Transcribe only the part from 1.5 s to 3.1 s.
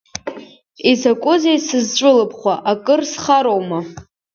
сызҵәылыбхуа, акыр